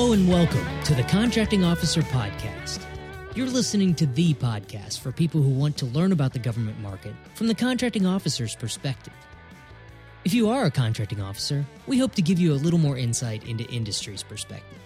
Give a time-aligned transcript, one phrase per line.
[0.00, 2.82] Hello and welcome to the Contracting Officer Podcast.
[3.34, 7.14] You're listening to the podcast for people who want to learn about the government market
[7.34, 9.12] from the contracting officer's perspective.
[10.24, 13.46] If you are a contracting officer, we hope to give you a little more insight
[13.46, 14.80] into industry's perspective.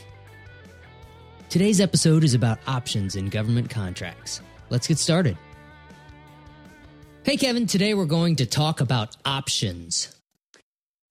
[1.48, 4.40] Today's episode is about options in government contracts.
[4.68, 5.38] Let's get started.
[7.22, 10.12] Hey, Kevin, today we're going to talk about options.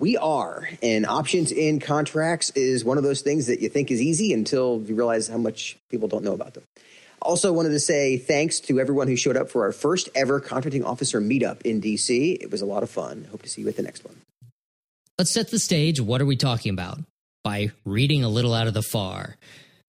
[0.04, 0.68] We are.
[0.82, 4.84] And options in contracts is one of those things that you think is easy until
[4.86, 6.64] you realize how much people don't know about them.
[7.22, 10.84] Also, wanted to say thanks to everyone who showed up for our first ever contracting
[10.84, 12.36] officer meetup in DC.
[12.42, 13.30] It was a lot of fun.
[13.32, 14.18] Hope to see you at the next one.
[15.18, 16.02] Let's set the stage.
[16.02, 17.00] What are we talking about?
[17.46, 19.38] By reading a little out of the FAR.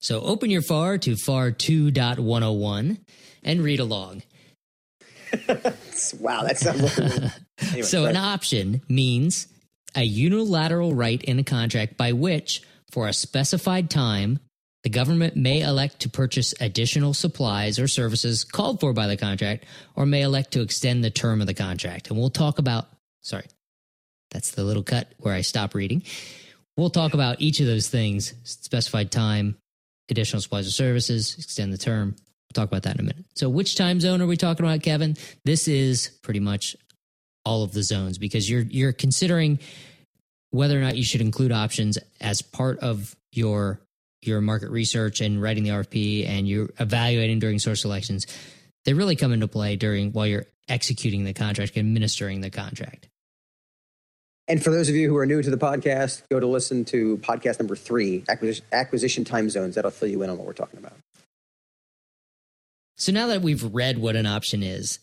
[0.00, 2.98] So open your FAR to FAR 2.101
[3.42, 4.22] and read along.
[6.20, 7.32] wow, that sounds.
[7.68, 9.46] Anyway, so, an option means
[9.94, 14.40] a unilateral right in a contract by which, for a specified time,
[14.84, 19.64] the government may elect to purchase additional supplies or services called for by the contract,
[19.96, 22.08] or may elect to extend the term of the contract.
[22.08, 22.86] And we'll talk about,
[23.22, 23.46] sorry,
[24.30, 26.02] that's the little cut where I stop reading.
[26.76, 29.56] We'll talk about each of those things specified time,
[30.10, 32.16] additional supplies or services, extend the term.
[32.18, 33.24] We'll talk about that in a minute.
[33.34, 35.16] So, which time zone are we talking about, Kevin?
[35.44, 36.76] This is pretty much
[37.44, 39.58] all of the zones because you're you're considering
[40.50, 43.80] whether or not you should include options as part of your
[44.22, 48.26] your market research and writing the RFP and you're evaluating during source selections.
[48.84, 53.08] They really come into play during while you're executing the contract, administering the contract.
[54.46, 57.16] And for those of you who are new to the podcast, go to listen to
[57.18, 59.74] podcast number three, acquisition, acquisition time zones.
[59.74, 60.92] That'll fill you in on what we're talking about.
[62.96, 64.98] So now that we've read what an option is,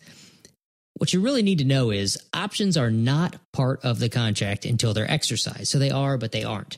[1.02, 4.94] what you really need to know is options are not part of the contract until
[4.94, 5.70] they're exercised.
[5.70, 6.78] So they are, but they aren't.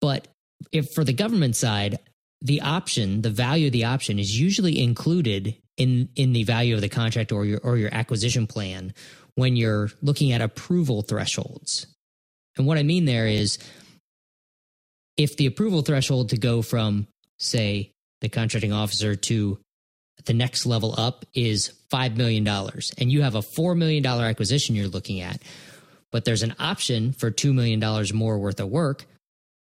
[0.00, 0.28] But
[0.70, 1.98] if for the government side,
[2.40, 6.82] the option, the value of the option is usually included in in the value of
[6.82, 8.94] the contract or your or your acquisition plan
[9.34, 11.88] when you're looking at approval thresholds.
[12.56, 13.58] And what I mean there is
[15.16, 17.08] if the approval threshold to go from
[17.40, 17.90] say
[18.20, 19.58] the contracting officer to
[20.24, 24.88] the next level up is $5 million and you have a $4 million acquisition you're
[24.88, 25.42] looking at,
[26.10, 27.80] but there's an option for $2 million
[28.14, 29.04] more worth of work,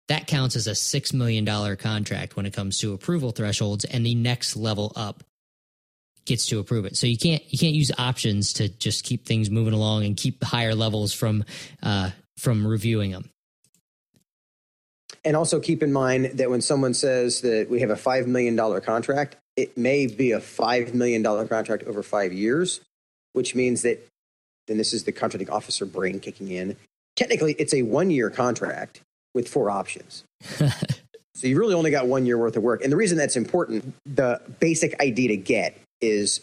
[0.08, 4.14] that counts as a $6 million contract when it comes to approval thresholds and the
[4.14, 5.22] next level up
[6.24, 6.96] gets to approve it.
[6.96, 10.42] So you can't you can't use options to just keep things moving along and keep
[10.42, 11.44] higher levels from
[11.82, 13.28] uh, from reviewing them.
[15.24, 18.56] And also keep in mind that when someone says that we have a $5 million
[18.80, 22.80] contract, it may be a $5 million contract over five years,
[23.32, 24.06] which means that,
[24.66, 26.76] then this is the contracting officer brain kicking in.
[27.16, 29.00] Technically, it's a one year contract
[29.34, 30.24] with four options.
[30.42, 32.82] so you really only got one year worth of work.
[32.82, 36.40] And the reason that's important, the basic idea to get is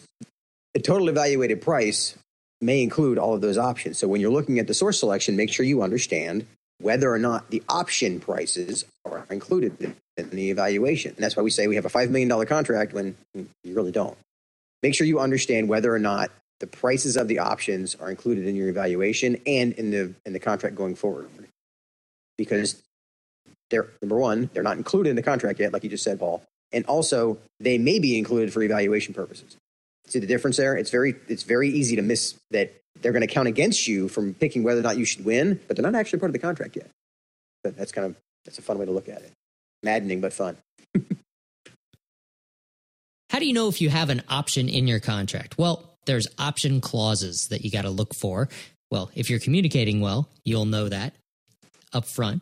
[0.74, 2.16] the total evaluated price
[2.62, 3.98] may include all of those options.
[3.98, 6.46] So when you're looking at the source selection, make sure you understand
[6.80, 11.14] whether or not the option prices are included in the evaluation.
[11.16, 14.18] And that's why we say we have a $5 million contract when you really don't.
[14.82, 18.56] Make sure you understand whether or not the prices of the options are included in
[18.56, 21.30] your evaluation and in the, in the contract going forward.
[22.38, 22.82] Because
[23.70, 26.42] they're, number one, they're not included in the contract yet, like you just said, Paul.
[26.72, 29.58] And also, they may be included for evaluation purposes.
[30.10, 30.76] See the difference there?
[30.76, 34.34] It's very, it's very easy to miss that they're going to count against you from
[34.34, 36.76] picking whether or not you should win, but they're not actually part of the contract
[36.76, 36.90] yet.
[37.64, 38.16] But that's kind of
[38.46, 39.32] that's a fun way to look at it.
[39.84, 40.58] Maddening but fun.
[43.30, 45.58] How do you know if you have an option in your contract?
[45.58, 48.50] Well, there's option clauses that you got to look for.
[48.90, 51.14] Well, if you're communicating well, you'll know that
[51.94, 52.42] up front.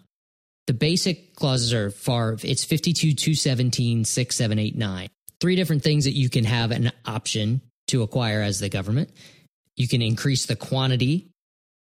[0.67, 5.09] The basic clauses are FAR it's 52 217 6789.
[5.39, 9.11] Three different things that you can have an option to acquire as the government.
[9.75, 11.29] You can increase the quantity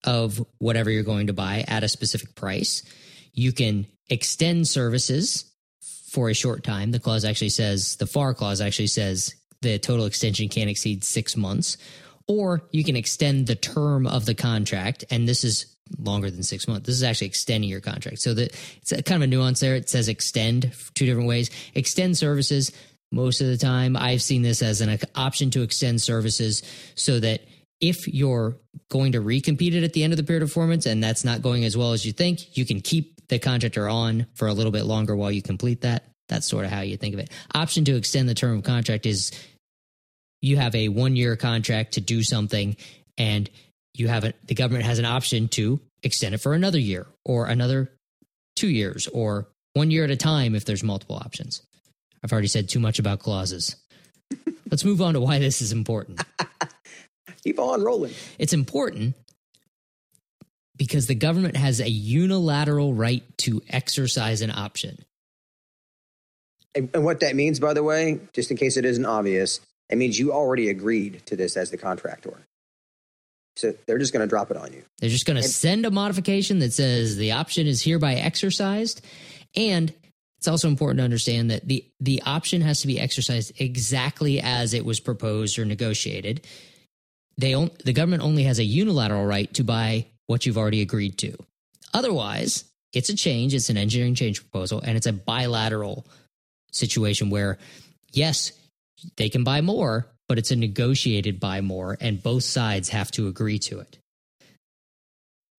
[0.04, 2.84] of whatever you're going to buy at a specific price.
[3.34, 5.52] You can extend services
[6.10, 6.92] for a short time.
[6.92, 11.36] The clause actually says, the FAR clause actually says the total extension can't exceed six
[11.36, 11.78] months.
[12.28, 16.68] Or you can extend the term of the contract, and this is longer than six
[16.68, 16.86] months.
[16.86, 18.20] This is actually extending your contract.
[18.20, 19.76] So that it's kind of a nuance there.
[19.76, 21.50] It says extend two different ways.
[21.76, 22.72] Extend services
[23.14, 23.96] most of the time.
[23.96, 26.64] I've seen this as an option to extend services
[26.96, 27.42] so that
[27.80, 28.58] if you're
[28.90, 31.42] going to recompete it at the end of the period of performance and that's not
[31.42, 34.72] going as well as you think, you can keep the contractor on for a little
[34.72, 36.04] bit longer while you complete that.
[36.30, 37.30] That's sort of how you think of it.
[37.54, 39.32] Option to extend the term of contract is
[40.42, 42.76] you have a one year contract to do something
[43.18, 43.50] and
[43.94, 47.46] you have it, the government has an option to extend it for another year or
[47.46, 47.92] another
[48.56, 51.62] two years or one year at a time if there's multiple options.
[52.24, 53.76] I've already said too much about clauses.
[54.72, 56.24] Let's move on to why this is important.
[57.44, 58.14] Keep on rolling.
[58.40, 59.16] It's important
[60.78, 65.04] because the government has a unilateral right to exercise an option.
[66.76, 69.60] And, and what that means, by the way, just in case it isn't obvious,
[69.90, 72.46] it means you already agreed to this as the contractor.
[73.56, 74.84] So they're just going to drop it on you.
[75.00, 79.06] They're just going to send a modification that says the option is hereby exercised.
[79.56, 79.94] And
[80.44, 84.74] it's also important to understand that the, the option has to be exercised exactly as
[84.74, 86.46] it was proposed or negotiated.
[87.38, 91.18] They on, the government only has a unilateral right to buy what you've already agreed
[91.20, 91.38] to.
[91.94, 96.06] Otherwise, it's a change, it's an engineering change proposal, and it's a bilateral
[96.74, 97.58] situation where,
[98.12, 98.52] yes,
[99.16, 103.30] they can buy more, but it's a negotiated buy more, and both sides have to
[103.30, 103.98] agree to it.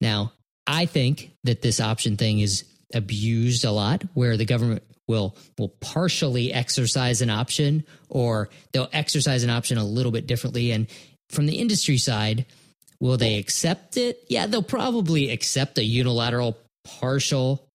[0.03, 0.35] Now,
[0.67, 5.69] I think that this option thing is abused a lot, where the government will will
[5.81, 10.71] partially exercise an option, or they'll exercise an option a little bit differently.
[10.71, 10.87] And
[11.31, 12.47] from the industry side,
[13.01, 14.25] will they accept it?
[14.29, 17.67] Yeah, they'll probably accept a unilateral partial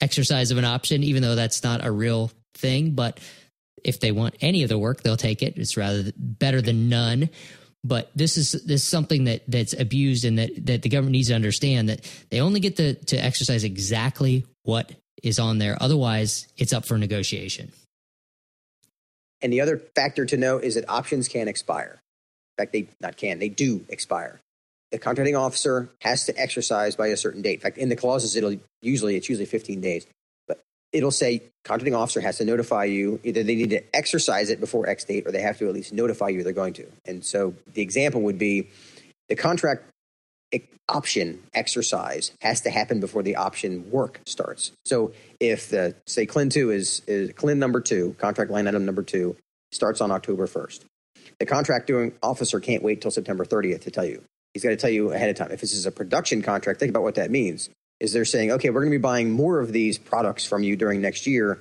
[0.00, 2.92] exercise of an option, even though that's not a real thing.
[2.92, 3.20] But
[3.82, 5.56] if they want any of the work, they'll take it.
[5.56, 7.30] It's rather better than none.
[7.82, 11.28] But this is this is something that that's abused and that that the government needs
[11.28, 12.00] to understand that
[12.30, 14.92] they only get to to exercise exactly what
[15.22, 15.76] is on there.
[15.80, 17.72] Otherwise, it's up for negotiation.
[19.42, 22.00] And the other factor to note is that options can expire.
[22.58, 24.40] In fact, they not can, they do expire.
[24.92, 27.54] The contracting officer has to exercise by a certain date.
[27.54, 30.06] In fact, in the clauses, it'll usually it's usually 15 days
[30.92, 34.88] it'll say contracting officer has to notify you either they need to exercise it before
[34.88, 36.86] X date or they have to at least notify you they're going to.
[37.04, 38.68] And so the example would be
[39.28, 39.84] the contract
[40.90, 44.72] option exercise has to happen before the option work starts.
[44.84, 49.02] So if the say CLIN two is, is CLIN number two, contract line item number
[49.02, 49.36] two,
[49.72, 50.84] starts on October first.
[51.38, 54.22] The contracting officer can't wait till September 30th to tell you.
[54.52, 55.52] He's got to tell you ahead of time.
[55.52, 57.70] If this is a production contract, think about what that means
[58.00, 60.74] is they're saying, okay, we're going to be buying more of these products from you
[60.76, 61.60] during next year.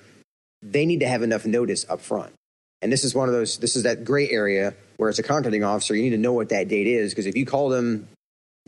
[0.62, 2.34] They need to have enough notice up front.
[2.82, 5.64] And this is one of those, this is that gray area where as a contracting
[5.64, 7.12] officer, you need to know what that date is.
[7.12, 8.08] Because if you call them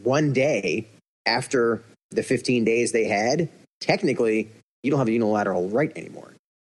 [0.02, 0.88] one day
[1.26, 1.82] after
[2.12, 4.50] the 15 days they had, technically,
[4.84, 6.34] you don't have a unilateral right anymore.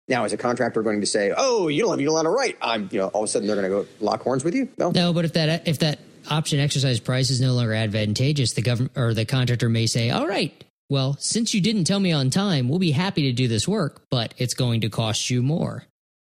[0.08, 2.90] Now, as a contractor, going to say, "Oh, you don't have a unilateral right," I'm,
[2.92, 4.68] you know, all of a sudden they're going to go lock horns with you.
[4.78, 5.14] No, no.
[5.14, 6.00] But if that if that
[6.30, 10.28] option exercise price is no longer advantageous, the government or the contractor may say, "All
[10.28, 10.52] right,
[10.94, 14.06] well, since you didn't tell me on time, we'll be happy to do this work,
[14.12, 15.86] but it's going to cost you more.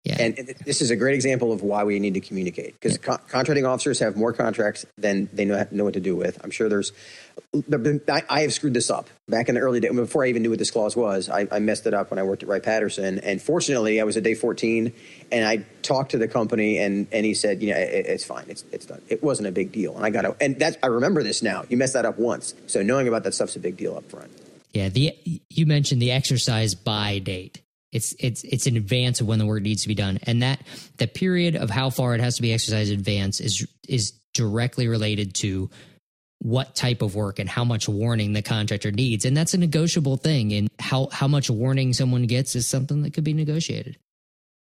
[0.04, 0.18] Yeah.
[0.20, 0.36] And
[0.66, 3.18] this is a great example of why we need to communicate because yeah.
[3.30, 6.44] contracting officers have more contracts than they know, know what to do with.
[6.44, 6.92] I'm sure there's,
[8.10, 9.94] I, I, have screwed this up back in the early days.
[9.94, 12.24] Before I even knew what this clause was, I, I messed it up when I
[12.24, 13.20] worked at Wright Patterson.
[13.20, 14.92] And fortunately, I was at day 14
[15.32, 18.46] and I talked to the company and, and he said, you know, it, it's fine.
[18.50, 19.02] It's, it's done.
[19.08, 19.96] It wasn't a big deal.
[19.96, 21.64] And I got to, and that's, I remember this now.
[21.70, 22.56] You messed that up once.
[22.68, 24.32] So knowing about that stuff's a big deal up front.
[24.74, 24.90] Yeah.
[24.90, 25.18] The,
[25.50, 27.63] you mentioned the exercise by date.
[27.94, 30.60] It's it's it's in advance of when the work needs to be done, and that
[30.98, 34.88] the period of how far it has to be exercised in advance is is directly
[34.88, 35.70] related to
[36.40, 40.18] what type of work and how much warning the contractor needs, and that's a negotiable
[40.18, 40.52] thing.
[40.52, 43.98] And how how much warning someone gets is something that could be negotiated.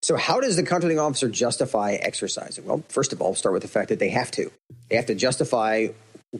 [0.06, 2.64] So, how does the contracting officer justify exercising?
[2.66, 4.52] Well, first of all, start with the fact that they have to.
[4.90, 5.88] They have to justify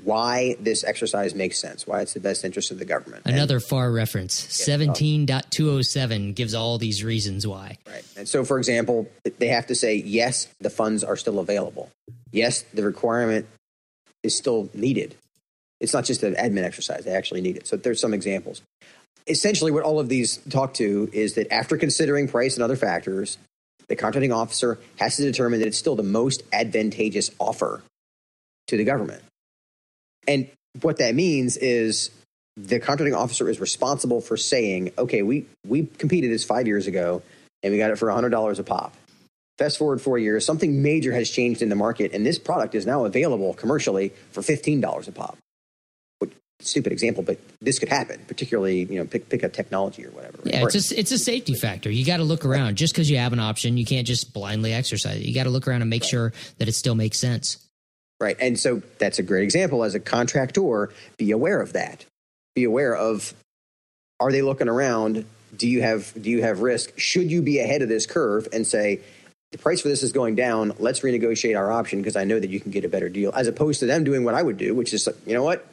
[0.04, 3.24] why this exercise makes sense, why it's the best interest of the government.
[3.26, 7.78] Another and, FAR reference, 17.207 gives all these reasons why.
[7.88, 8.04] Right.
[8.18, 11.90] And so, for example, they have to say, yes, the funds are still available.
[12.32, 13.48] Yes, the requirement
[14.24, 15.16] is still needed.
[15.80, 17.68] It's not just an admin exercise, they actually need it.
[17.68, 18.62] So, there's some examples.
[19.28, 23.38] Essentially, what all of these talk to is that after considering price and other factors,
[23.88, 27.82] the contracting officer has to determine that it's still the most advantageous offer
[28.68, 29.24] to the government.
[30.28, 30.50] And
[30.82, 32.10] what that means is
[32.58, 37.22] the contracting officer is responsible for saying, okay, we, we competed this five years ago
[37.64, 38.94] and we got it for $100 a pop.
[39.58, 42.86] Fast forward four years, something major has changed in the market, and this product is
[42.86, 45.38] now available commercially for $15 a pop.
[46.62, 50.40] Stupid example, but this could happen, particularly, you know, pick, pick up technology or whatever.
[50.46, 51.90] Yeah, or, it's a, it's a safety factor.
[51.90, 52.78] You got to look around.
[52.78, 55.24] Just because you have an option, you can't just blindly exercise it.
[55.24, 56.10] You got to look around and make right.
[56.10, 57.65] sure that it still makes sense.
[58.20, 58.38] Right.
[58.40, 59.84] And so that's a great example.
[59.84, 62.06] As a contractor, be aware of that.
[62.56, 63.34] Be aware of
[64.20, 65.26] are they looking around?
[65.56, 66.98] Do you have do you have risk?
[66.98, 69.02] Should you be ahead of this curve and say,
[69.52, 72.50] the price for this is going down, let's renegotiate our option because I know that
[72.50, 74.74] you can get a better deal, as opposed to them doing what I would do,
[74.74, 75.66] which is you know what?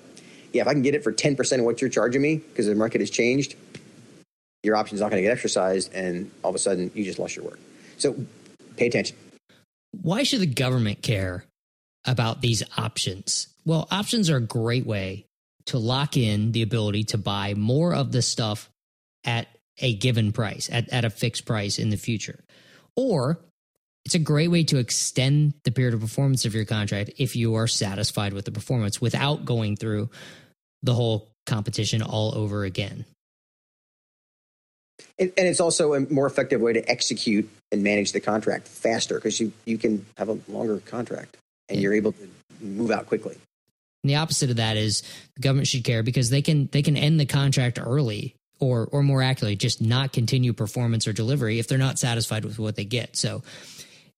[0.52, 2.66] Yeah, if I can get it for ten percent of what you're charging me because
[2.66, 3.54] the market has changed,
[4.62, 7.37] your option's not going to get exercised, and all of a sudden you just lost
[7.37, 7.58] your work.
[7.99, 8.16] So
[8.76, 9.16] pay attention.
[10.00, 11.44] Why should the government care
[12.04, 13.49] about these options?
[13.64, 15.26] Well, options are a great way
[15.66, 18.71] to lock in the ability to buy more of the stuff
[19.25, 22.40] at a given price, at, at a fixed price in the future.
[22.97, 23.40] Or
[24.04, 27.54] it's a great way to extend the period of performance of your contract if you
[27.54, 30.11] are satisfied with the performance without going through
[30.82, 33.04] the whole competition all over again.
[35.18, 39.16] And, and, it's also a more effective way to execute and manage the contract faster
[39.16, 41.37] because you, you can have a longer contract
[41.69, 42.28] and you're able to
[42.61, 43.37] move out quickly.
[44.02, 45.02] And the opposite of that is
[45.35, 49.02] the government should care because they can they can end the contract early or or
[49.02, 52.85] more accurately just not continue performance or delivery if they're not satisfied with what they
[52.85, 53.16] get.
[53.16, 53.42] So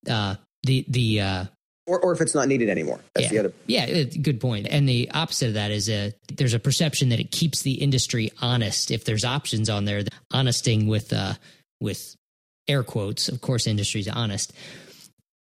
[0.09, 1.45] uh, the the uh,
[1.87, 2.99] or, or if it's not needed anymore.
[3.13, 3.53] That's yeah, the other.
[3.67, 4.67] Yeah, good point.
[4.69, 8.31] And the opposite of that is a, there's a perception that it keeps the industry
[8.41, 8.89] honest.
[8.89, 11.33] If there's options on there, honesting with uh,
[11.79, 12.15] with
[12.67, 14.51] air quotes, of course, industry's honest.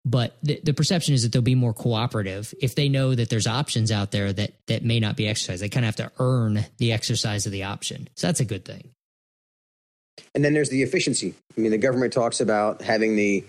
[0.05, 3.47] But the, the perception is that they'll be more cooperative if they know that there's
[3.47, 5.63] options out there that that may not be exercised.
[5.63, 8.07] They kind of have to earn the exercise of the option.
[8.15, 8.91] So that's a good thing.
[10.35, 11.33] And then there's the efficiency.
[11.57, 13.43] I mean, the government talks about having the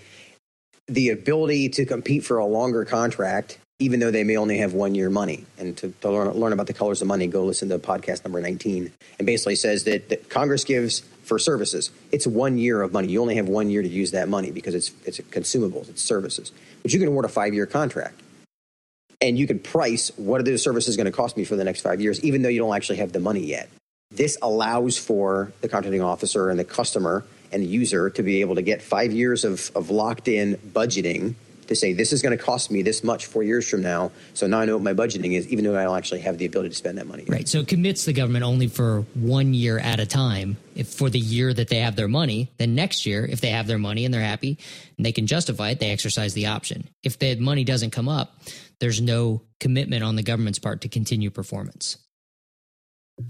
[0.88, 4.94] the ability to compete for a longer contract, even though they may only have one
[4.94, 5.44] year money.
[5.58, 8.40] And to, to learn, learn about the colors of money, go listen to podcast number
[8.40, 8.92] 19.
[9.18, 13.08] And basically says that, that Congress gives for services, it's one year of money.
[13.08, 16.52] You only have one year to use that money because it's, it's consumables, it's services.
[16.82, 18.20] But you can award a five year contract.
[19.20, 21.80] And you can price what are the services going to cost me for the next
[21.80, 23.68] five years, even though you don't actually have the money yet.
[24.10, 28.54] This allows for the contracting officer and the customer and the user to be able
[28.54, 31.34] to get five years of, of locked in budgeting
[31.68, 34.10] to say this is going to cost me this much four years from now.
[34.34, 36.46] So now I know what my budgeting is, even though I don't actually have the
[36.46, 37.24] ability to spend that money.
[37.28, 37.48] Right.
[37.48, 40.56] So it commits the government only for one year at a time.
[40.74, 43.66] If for the year that they have their money, then next year, if they have
[43.66, 44.58] their money and they're happy
[44.96, 46.88] and they can justify it, they exercise the option.
[47.02, 48.38] If the money doesn't come up,
[48.80, 51.96] there's no commitment on the government's part to continue performance.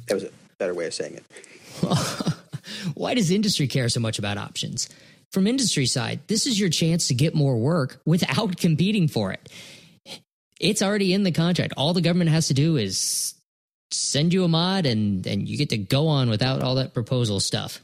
[0.09, 1.25] That was a better way of saying it.
[2.95, 4.88] Why does industry care so much about options?
[5.33, 9.49] From industry side, this is your chance to get more work without competing for it.
[10.59, 11.75] It's already in the contract.
[11.76, 13.35] All the government has to do is
[13.90, 17.38] send you a mod and and you get to go on without all that proposal
[17.40, 17.80] stuff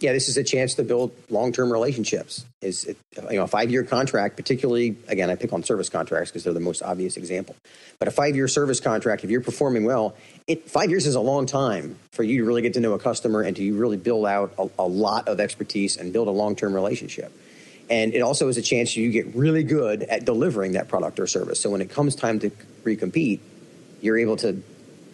[0.00, 2.46] yeah, this is a chance to build long-term relationships.
[2.62, 2.96] Is it,
[3.30, 6.60] you know a five-year contract, particularly again, I pick on service contracts because they're the
[6.60, 7.54] most obvious example.
[7.98, 10.16] But a five-year service contract, if you're performing well,
[10.46, 12.98] it five years is a long time for you to really get to know a
[12.98, 16.74] customer and to really build out a, a lot of expertise and build a long-term
[16.74, 17.32] relationship.
[17.90, 21.26] And it also is a chance you get really good at delivering that product or
[21.26, 21.60] service.
[21.60, 22.50] So when it comes time to
[22.84, 23.40] recompete,
[24.00, 24.62] you're able to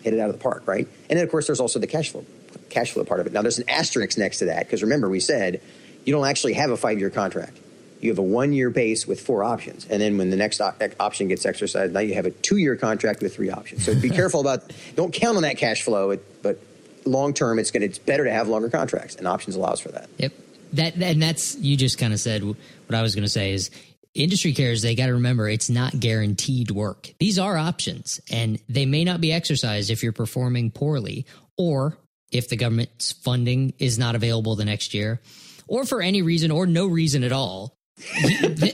[0.02, 0.86] hit it out of the park, right?
[1.08, 2.24] And then of course there's also the cash flow
[2.70, 3.32] cash flow part of it.
[3.32, 5.60] Now, there's an asterisk next to that because remember, we said
[6.04, 7.58] you don't actually have a five year contract.
[8.00, 9.86] You have a one year base with four options.
[9.88, 12.76] And then when the next op- option gets exercised, now you have a two year
[12.76, 13.84] contract with three options.
[13.84, 16.60] So be careful about, don't count on that cash flow, but
[17.04, 20.08] long term, it's, gonna, it's better to have longer contracts, and options allows for that.
[20.18, 20.32] Yep.
[20.74, 22.56] That, and that's, you just kind of said what
[22.92, 23.70] I was going to say is
[24.14, 27.12] industry cares, they got to remember it's not guaranteed work.
[27.18, 31.96] These are options, and they may not be exercised if you're performing poorly or
[32.30, 35.20] if the government's funding is not available the next year,
[35.68, 37.76] or for any reason or no reason at all,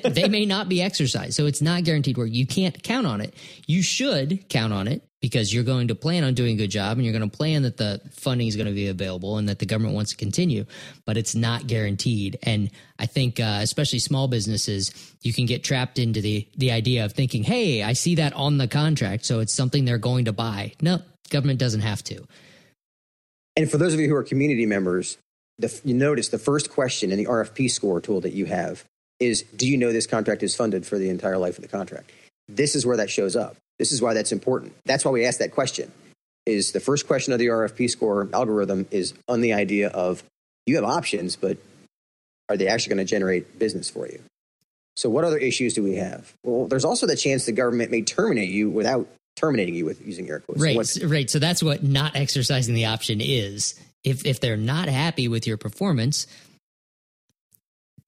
[0.05, 1.35] they may not be exercised.
[1.35, 2.31] So it's not guaranteed work.
[2.33, 3.35] You can't count on it.
[3.67, 6.99] You should count on it because you're going to plan on doing a good job
[6.99, 9.61] and you're going to plan that the funding is going to be available and that
[9.61, 10.65] the government wants to continue,
[11.07, 12.39] but it's not guaranteed.
[12.43, 14.93] And I think, uh, especially small businesses,
[15.23, 18.59] you can get trapped into the, the idea of thinking, Hey, I see that on
[18.59, 19.25] the contract.
[19.25, 20.73] So it's something they're going to buy.
[20.83, 22.27] No, government doesn't have to.
[23.57, 25.19] And for those of you who are community members,
[25.59, 28.85] the, you notice the first question in the RFP score tool that you have
[29.21, 32.11] is Do you know this contract is funded for the entire life of the contract?
[32.49, 33.57] This is where that shows up.
[33.79, 34.75] This is why that's important.
[34.85, 35.93] That's why we ask that question.
[36.45, 40.25] Is the first question of the RFP score algorithm is on the idea of
[40.67, 41.59] you have options, but
[42.49, 44.21] are they actually going to generate business for you?
[44.97, 46.35] So, what other issues do we have?
[46.45, 49.09] Well, there's also the chance the government may terminate you without
[49.43, 50.61] terminating you with using air quotes.
[50.61, 51.29] Right, so right.
[51.29, 53.79] So that's what not exercising the option is.
[54.05, 56.27] If if they're not happy with your performance,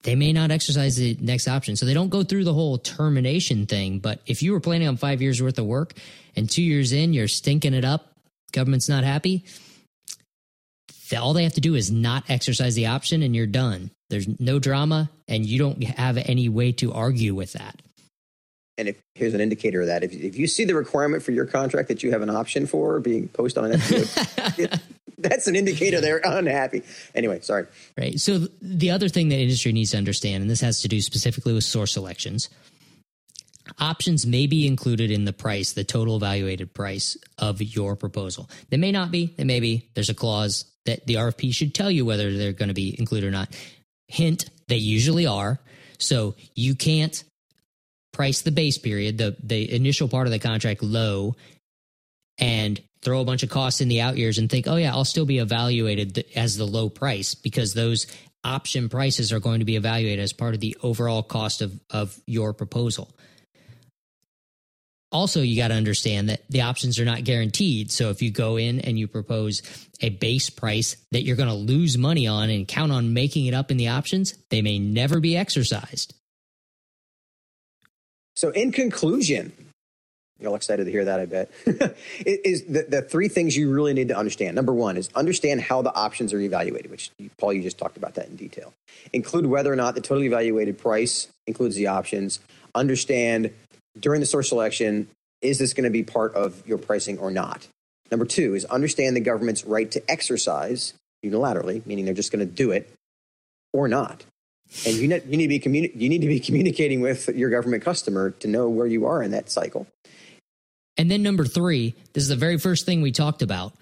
[0.03, 1.75] they may not exercise the next option.
[1.75, 3.99] So they don't go through the whole termination thing.
[3.99, 5.93] But if you were planning on five years worth of work
[6.35, 8.13] and two years in, you're stinking it up,
[8.51, 9.45] government's not happy.
[11.15, 13.91] All they have to do is not exercise the option and you're done.
[14.09, 17.81] There's no drama and you don't have any way to argue with that
[18.77, 21.45] and if here's an indicator of that, if, if you see the requirement for your
[21.45, 24.81] contract that you have an option for being posted on an FBO,
[25.17, 26.83] that's an indicator they're unhappy.
[27.13, 27.67] Anyway, sorry.
[27.97, 28.19] Right.
[28.19, 31.53] So the other thing that industry needs to understand, and this has to do specifically
[31.53, 32.49] with source selections,
[33.79, 38.49] options may be included in the price, the total evaluated price of your proposal.
[38.69, 39.33] They may not be.
[39.37, 39.89] They may be.
[39.93, 43.27] There's a clause that the RFP should tell you whether they're going to be included
[43.27, 43.55] or not.
[44.07, 45.59] Hint, they usually are.
[45.97, 47.23] So you can't
[48.15, 51.35] price the base period, the the initial part of the contract low
[52.37, 55.05] and throw a bunch of costs in the out years and think, "Oh yeah, I'll
[55.05, 58.07] still be evaluated as the low price because those
[58.43, 62.17] option prices are going to be evaluated as part of the overall cost of of
[62.25, 63.11] your proposal."
[65.11, 68.57] also you got to understand that the options are not guaranteed so if you go
[68.57, 69.61] in and you propose
[70.01, 73.53] a base price that you're going to lose money on and count on making it
[73.53, 76.13] up in the options they may never be exercised
[78.35, 79.51] so in conclusion
[80.39, 81.51] you're all excited to hear that i bet
[82.25, 85.81] is the, the three things you really need to understand number one is understand how
[85.81, 88.73] the options are evaluated which paul you just talked about that in detail
[89.13, 92.39] include whether or not the total evaluated price includes the options
[92.75, 93.51] understand
[93.99, 95.07] during the source selection,
[95.41, 97.67] is this going to be part of your pricing or not?
[98.11, 100.93] Number two is understand the government's right to exercise
[101.25, 102.91] unilaterally, meaning they're just going to do it
[103.73, 104.23] or not.
[104.85, 107.49] And you, need, you, need to be communi- you need to be communicating with your
[107.49, 109.87] government customer to know where you are in that cycle.
[110.97, 113.73] And then number three, this is the very first thing we talked about.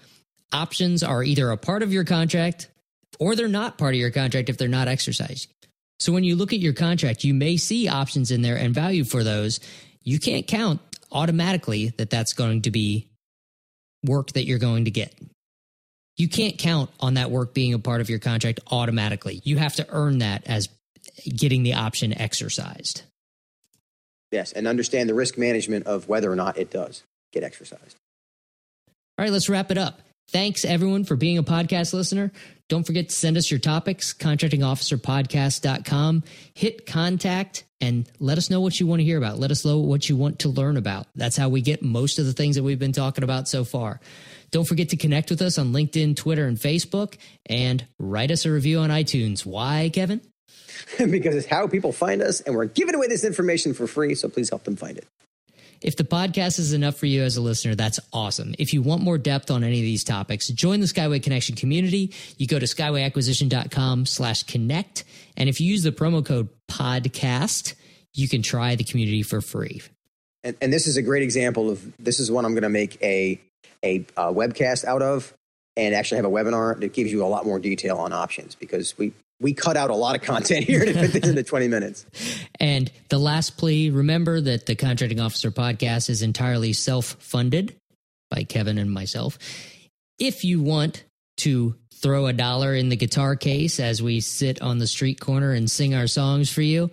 [0.52, 2.68] Options are either a part of your contract
[3.18, 5.48] or they're not part of your contract if they're not exercised.
[6.00, 9.04] So when you look at your contract, you may see options in there and value
[9.04, 9.60] for those
[10.04, 13.08] you can't count automatically that that's going to be
[14.04, 15.14] work that you're going to get.
[16.16, 19.40] You can't count on that work being a part of your contract automatically.
[19.44, 20.68] You have to earn that as
[21.24, 23.02] getting the option exercised.
[24.30, 27.96] Yes, and understand the risk management of whether or not it does get exercised.
[29.16, 30.00] All right, let's wrap it up.
[30.30, 32.32] Thanks everyone for being a podcast listener.
[32.68, 36.24] Don't forget to send us your topics, contractingofficerpodcast.com.
[36.54, 39.38] Hit contact and let us know what you want to hear about.
[39.38, 41.06] Let us know what you want to learn about.
[41.14, 44.00] That's how we get most of the things that we've been talking about so far.
[44.54, 48.52] Don't forget to connect with us on LinkedIn, Twitter, and Facebook, and write us a
[48.52, 49.44] review on iTunes.
[49.44, 50.20] Why, Kevin?
[50.98, 54.28] because it's how people find us, and we're giving away this information for free, so
[54.28, 55.08] please help them find it.
[55.80, 58.54] If the podcast is enough for you as a listener, that's awesome.
[58.56, 62.14] If you want more depth on any of these topics, join the Skyway Connection community.
[62.38, 65.02] You go to skywayacquisition.com slash connect.
[65.36, 67.74] And if you use the promo code podcast,
[68.12, 69.82] you can try the community for free.
[70.44, 73.02] And, and this is a great example of this is one I'm going to make
[73.02, 73.40] a,
[73.84, 75.34] a, a webcast out of
[75.76, 78.96] and actually have a webinar that gives you a lot more detail on options because
[78.98, 82.06] we we cut out a lot of content here to fit this into 20 minutes.
[82.60, 87.76] And the last plea remember that the Contracting Officer podcast is entirely self funded
[88.30, 89.38] by Kevin and myself.
[90.18, 91.04] If you want
[91.38, 95.52] to throw a dollar in the guitar case as we sit on the street corner
[95.52, 96.90] and sing our songs for you,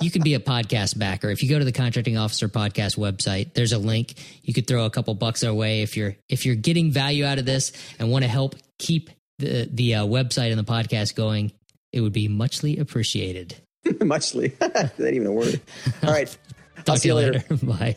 [0.00, 1.30] you can be a podcast backer.
[1.30, 4.14] If you go to the Contracting Officer podcast website, there's a link.
[4.42, 7.38] You could throw a couple bucks our way if you're if you're getting value out
[7.38, 11.52] of this and want to help keep the the uh, website and the podcast going.
[11.92, 13.56] It would be muchly appreciated.
[14.00, 14.48] muchly.
[14.48, 14.58] Is
[14.98, 15.60] that even a word?
[16.02, 16.28] All right.
[16.76, 17.42] Talk I'll see you later.
[17.50, 17.66] later.
[17.66, 17.96] Bye.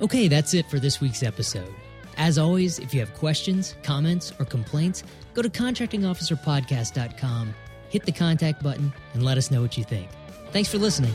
[0.00, 1.72] Okay, that's it for this week's episode.
[2.16, 7.54] As always, if you have questions, comments, or complaints, go to contractingofficerpodcast.com,
[7.92, 10.08] hit the contact button, and let us know what you think.
[10.50, 11.14] Thanks for listening.